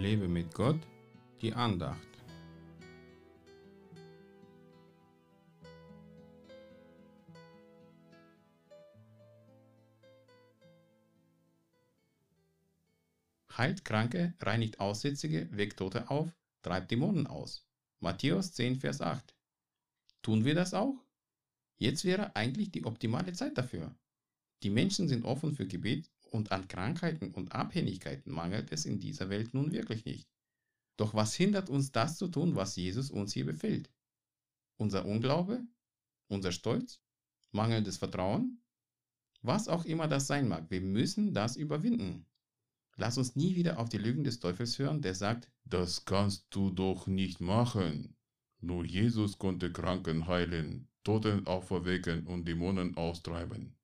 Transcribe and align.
Lebe 0.00 0.28
mit 0.28 0.54
Gott, 0.54 0.80
die 1.42 1.52
Andacht. 1.52 2.08
Heilt 13.58 13.84
Kranke, 13.84 14.32
reinigt 14.40 14.80
Aussätzige, 14.80 15.46
weckt 15.52 15.76
Tote 15.76 16.08
auf, 16.08 16.30
treibt 16.62 16.90
Dämonen 16.90 17.26
aus. 17.26 17.66
Matthäus 17.98 18.52
10, 18.52 18.76
Vers 18.76 19.02
8. 19.02 19.34
Tun 20.22 20.46
wir 20.46 20.54
das 20.54 20.72
auch? 20.72 20.96
Jetzt 21.76 22.06
wäre 22.06 22.34
eigentlich 22.36 22.70
die 22.70 22.86
optimale 22.86 23.34
Zeit 23.34 23.58
dafür. 23.58 23.94
Die 24.62 24.70
Menschen 24.70 25.08
sind 25.08 25.26
offen 25.26 25.54
für 25.54 25.66
Gebet 25.66 26.10
und 26.30 26.52
an 26.52 26.68
Krankheiten 26.68 27.32
und 27.32 27.52
Abhängigkeiten 27.52 28.32
mangelt 28.32 28.72
es 28.72 28.84
in 28.84 28.98
dieser 28.98 29.28
Welt 29.28 29.54
nun 29.54 29.72
wirklich 29.72 30.04
nicht. 30.04 30.28
Doch 30.96 31.14
was 31.14 31.34
hindert 31.34 31.70
uns 31.70 31.92
das 31.92 32.18
zu 32.18 32.28
tun, 32.28 32.56
was 32.56 32.76
Jesus 32.76 33.10
uns 33.10 33.32
hier 33.32 33.46
befehlt? 33.46 33.90
Unser 34.76 35.06
Unglaube? 35.06 35.62
Unser 36.28 36.52
Stolz? 36.52 37.00
Mangelndes 37.52 37.96
Vertrauen? 37.96 38.62
Was 39.42 39.68
auch 39.68 39.84
immer 39.84 40.08
das 40.08 40.26
sein 40.26 40.48
mag, 40.48 40.70
wir 40.70 40.80
müssen 40.80 41.32
das 41.32 41.56
überwinden. 41.56 42.26
Lass 42.96 43.16
uns 43.16 43.34
nie 43.34 43.56
wieder 43.56 43.78
auf 43.78 43.88
die 43.88 43.98
Lügen 43.98 44.24
des 44.24 44.40
Teufels 44.40 44.78
hören, 44.78 45.00
der 45.00 45.14
sagt, 45.14 45.50
das 45.64 46.04
kannst 46.04 46.46
du 46.50 46.70
doch 46.70 47.06
nicht 47.06 47.40
machen. 47.40 48.14
Nur 48.60 48.84
Jesus 48.84 49.38
konnte 49.38 49.72
Kranken 49.72 50.26
heilen, 50.26 50.86
Toten 51.02 51.46
auferwecken 51.46 52.26
und 52.26 52.46
Dämonen 52.46 52.96
austreiben. 52.98 53.74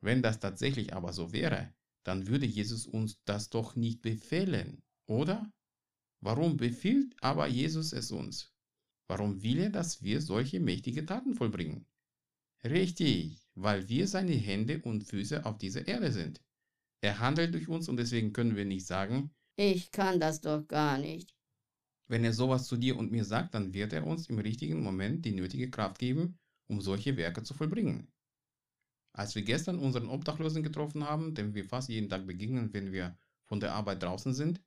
Wenn 0.00 0.22
das 0.22 0.40
tatsächlich 0.40 0.92
aber 0.92 1.12
so 1.12 1.32
wäre, 1.32 1.72
dann 2.04 2.26
würde 2.28 2.46
Jesus 2.46 2.86
uns 2.86 3.18
das 3.24 3.50
doch 3.50 3.76
nicht 3.76 4.02
befehlen, 4.02 4.82
oder? 5.06 5.50
Warum 6.20 6.56
befiehlt 6.56 7.14
aber 7.22 7.46
Jesus 7.48 7.92
es 7.92 8.10
uns? 8.10 8.52
Warum 9.08 9.42
will 9.42 9.58
er, 9.58 9.70
dass 9.70 10.02
wir 10.02 10.20
solche 10.20 10.60
mächtige 10.60 11.04
Taten 11.04 11.34
vollbringen? 11.34 11.86
Richtig, 12.64 13.46
weil 13.54 13.88
wir 13.88 14.08
seine 14.08 14.32
Hände 14.32 14.80
und 14.82 15.04
Füße 15.04 15.44
auf 15.44 15.58
dieser 15.58 15.86
Erde 15.86 16.12
sind. 16.12 16.40
Er 17.02 17.18
handelt 17.18 17.52
durch 17.52 17.68
uns 17.68 17.88
und 17.88 17.98
deswegen 17.98 18.32
können 18.32 18.56
wir 18.56 18.64
nicht 18.64 18.86
sagen, 18.86 19.30
ich 19.56 19.90
kann 19.92 20.18
das 20.18 20.40
doch 20.40 20.66
gar 20.66 20.98
nicht. 20.98 21.34
Wenn 22.08 22.24
er 22.24 22.32
sowas 22.32 22.66
zu 22.66 22.76
dir 22.76 22.96
und 22.96 23.12
mir 23.12 23.24
sagt, 23.24 23.54
dann 23.54 23.72
wird 23.72 23.92
er 23.92 24.06
uns 24.06 24.28
im 24.28 24.38
richtigen 24.38 24.82
Moment 24.82 25.24
die 25.24 25.32
nötige 25.32 25.70
Kraft 25.70 25.98
geben, 25.98 26.38
um 26.68 26.80
solche 26.80 27.16
Werke 27.16 27.42
zu 27.42 27.54
vollbringen. 27.54 28.08
Als 29.16 29.36
wir 29.36 29.42
gestern 29.42 29.78
unseren 29.78 30.08
Obdachlosen 30.08 30.64
getroffen 30.64 31.04
haben, 31.04 31.34
dem 31.34 31.54
wir 31.54 31.64
fast 31.64 31.88
jeden 31.88 32.08
Tag 32.08 32.26
begegnen, 32.26 32.74
wenn 32.74 32.90
wir 32.90 33.16
von 33.44 33.60
der 33.60 33.72
Arbeit 33.72 34.02
draußen 34.02 34.34
sind, 34.34 34.60